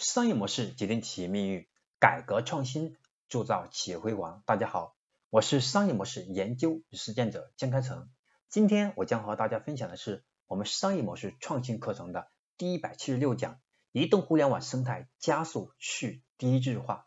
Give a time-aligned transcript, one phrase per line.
[0.00, 1.66] 商业模式决定企业命运，
[1.98, 2.96] 改革创新
[3.28, 4.42] 铸造企业辉煌。
[4.46, 4.96] 大家好，
[5.28, 8.08] 我是商业模式研究与实践者江开成。
[8.48, 13.60] 今天我将和大家分享的是我们商业模式创新课程的第一百七十六讲：
[13.92, 17.06] 移动互联网生态加速去低质化。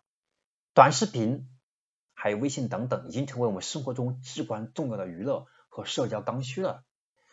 [0.76, 1.50] 短视频
[2.14, 6.86] 还有微信等等，已经成为我们生活中至关重要的娱乐和社交刚需了。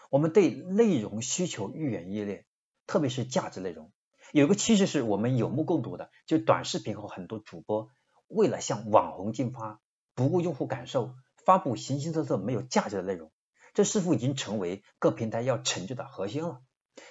[0.09, 2.47] 我们对内容需求愈演愈烈，
[2.87, 3.93] 特别是价值内容。
[4.33, 7.91] 有个趋势是我们有目共睹的，就短视频和很多主播
[8.29, 9.81] 为了向网红进发，
[10.15, 13.33] 不顾用户感受，发布形形色色没有价值的内容，
[13.75, 16.61] 这似乎已经成为各平台要成就的核心了。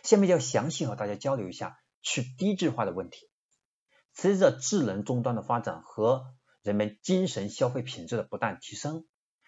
[0.04, 3.30] 下面要详细和大家交流一下去低质化的问题。
[4.14, 6.26] 随着智能终端的发展和
[6.62, 9.06] 人们精神消费品质的不断提升，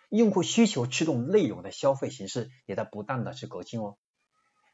[0.09, 3.97] 用户需求驱动内容的消费形式也在不断的去革新哦。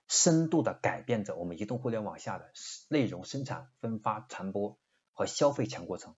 [0.08, 2.52] 深度的改变着我们移动互联网下的
[2.90, 4.80] 内容生产、分发、传播
[5.14, 6.16] 和消费全过程，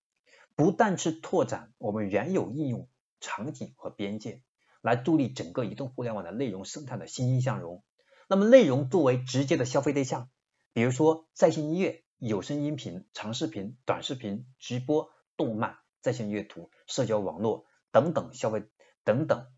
[0.54, 2.88] 不但是拓展我们原有应用
[3.20, 4.42] 场景和边界，
[4.80, 7.82] 来助力整个移动互联网的内容生态的欣欣向荣。
[8.28, 10.30] 那么，内容作为直接的消费对象，
[10.72, 18.62] 比如说在线音乐、有声音频、长视频、短视频、直播、动漫、在线阅读、社交网络等等消费
[19.02, 19.48] 等等，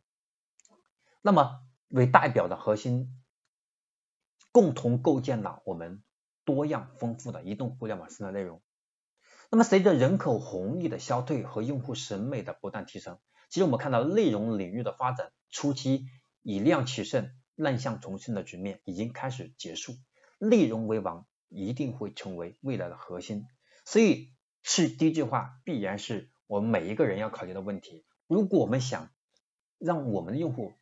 [1.21, 3.22] 那么为代表的核心。
[4.53, 6.03] 共同构建了我们
[6.45, 8.63] 多样丰富的移动互联网生态内容。
[9.51, 13.19] 那么，随着人口红利的消退和用户审美的不断提升，
[13.51, 16.07] 其实我们看到内容领域的发展初期
[16.43, 19.95] 以量取胜、乱象丛生的局面已经开始结束。
[20.39, 23.47] 内容为王一定会成为未来的核心。
[23.85, 28.05] 所以，去低质化必然是我们每一个人要考虑的问题。
[28.27, 29.11] 如果我们想
[29.79, 30.73] 让我们的用户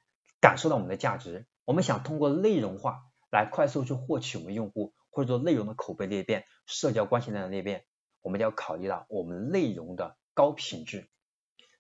[0.41, 3.03] 感受到我们的价值，我们想通过内容化。
[3.31, 7.85] 来快速去获取我们用户或者说内容的口碑裂变、社交关系链的裂变，
[8.23, 11.09] 我们就要考虑到我们内容的高品质。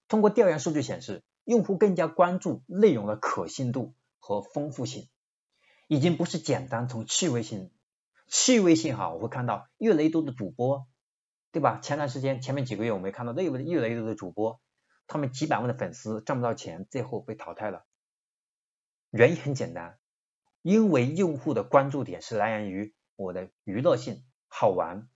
[0.08, 5.08] 通过调研数据显示，用户更加关注内容的可信度和丰富性，
[5.86, 7.70] 已经不是简单从趣味性、
[8.26, 10.88] 趣味性哈，我会看到越来越多的主播，
[11.52, 11.78] 对吧？
[11.80, 14.60] 前段时间前面几个月我们看到越越来越多的主播，
[15.06, 17.84] 他们几百万的粉丝赚不到钱，最后被淘汰了。
[19.10, 19.99] 原因很简单。
[20.62, 25.08] 因为用户的关注点是来源于我的娱乐性好玩，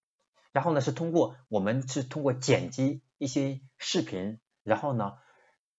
[0.52, 5.18] 然后呢是通过我们是通过剪辑一些视频，然后呢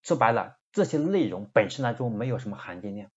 [0.04, 3.10] 说白了这些内容本身来说没有什么含金量，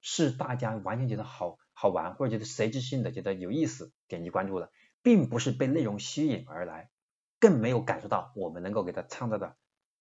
[0.00, 4.70] 是大家完全觉得好好玩或者觉得随机性的觉得有意思点击关注的，
[5.02, 6.90] 并不是被内容吸引而来，
[7.38, 9.56] 更没有感受到我们能够给他创造的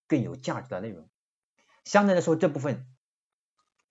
[0.08, 1.10] 更有价值的内容。
[1.84, 2.88] 相对来说这部分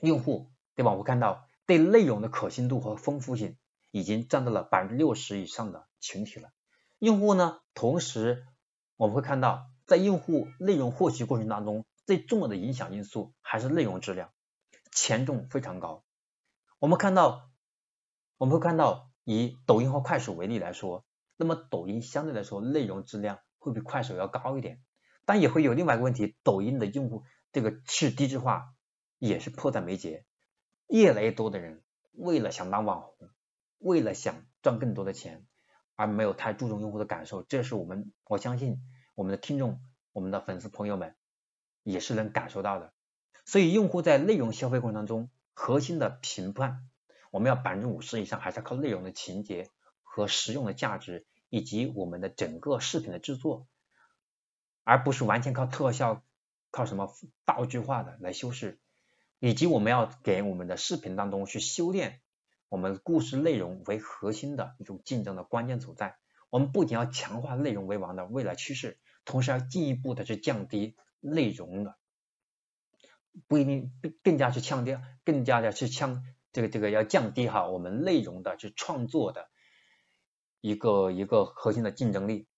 [0.01, 0.93] 用户对吧？
[0.93, 1.47] 我看到。
[1.69, 3.59] 对内容的可信度和丰富性
[3.91, 6.51] 已经占到了百分之六十以上的群体了。
[6.99, 8.47] 用户呢，同时
[8.97, 14.33] 我们会看到，在用户内容获取过程当中，最重要的影响因素还是内容质量，
[14.93, 16.07] 权重非常高。
[16.78, 17.51] 我们看到，
[18.39, 21.05] 我们会看到，以抖音和快手为例来说，
[21.37, 24.81] 那么抖音相对来说内容质量会比快手要高一点，
[25.27, 28.73] 但也会有另外一个问题，抖音的用户这个去低质化
[29.19, 30.25] 也是迫在眉睫。
[30.88, 31.82] 越来越多的人
[32.12, 33.28] 为了想当网红，
[33.78, 35.47] 为了想赚更多的钱，
[35.94, 38.82] 而没有太注重用户的感受，这是我们我相信
[39.15, 39.81] 我们的听众、
[40.12, 41.15] 我们的粉丝朋友们
[41.82, 42.93] 也是能感受到的。
[43.44, 46.88] 所以，用户在内容消费过程当中，核心的评判，
[47.31, 49.71] 我们要百分之五十以上还是靠内容的情节
[50.03, 53.66] 和实用的价值，以及我们的整个视频的制作，
[54.84, 56.22] 而不是完全靠特效、
[56.71, 58.78] 靠什么道具化的来修饰。
[59.41, 62.21] 以及我们要给我们的视频当中去修炼
[62.69, 66.16] 我们故事内容为核心的一种竞争的关键所在。
[66.50, 71.97] 我们不仅要强化内容为王的未来趋势，同时要进一步的去降低内容的，
[73.47, 79.50] 不一定更加去强调，更加的去强这个这个要降低哈我们内容的去创作的
[80.60, 82.48] 一个一个核心的竞争力。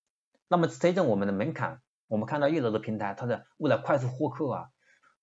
[0.49, 4.70] 那么随着我们的门槛，我们看到越多的平台，它的为了快速获客啊。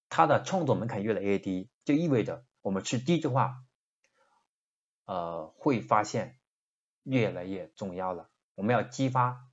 [0.10, 3.64] 它的创作门槛越来越低，就意味着我们去低质化，
[5.06, 6.38] 呃，会发现
[7.04, 8.30] 越来越重要了。
[8.56, 9.46] 我们要激发，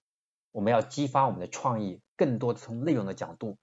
[0.53, 3.59] 我们要激发我们的创意，更多的从内容的角度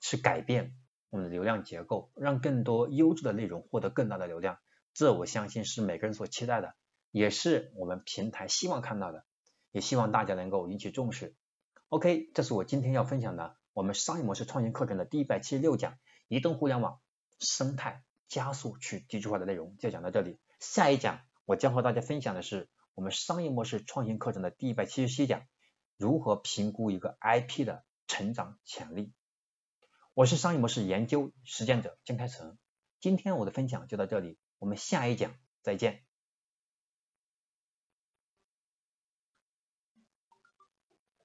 [0.00, 0.76] 去改变
[1.10, 4.58] 我们的流量结构，让更多优质的内容获得更大的流量。
[4.94, 6.74] 这我相信是每个人所期待的，
[7.10, 9.24] 也是我们平台希望看到的，
[9.70, 11.34] 也希望大家能够引起重视。
[11.88, 15.98] OK，这是我今天要分享的我们商业模式创新课程的第一百七十六讲。
[16.32, 16.98] 移动互联网
[17.38, 25.42] 生态加速去地区化的内容就讲到这里，下一讲我将和大家分享的是我们商业模式创新课程的第一百七十七讲，
[25.98, 29.12] 如何评估一个 IP 的成长潜力。
[30.14, 32.56] 我是商业模式研究实践者江开成，
[32.98, 36.02] 今天我的分享就到这里，我们下一讲再见。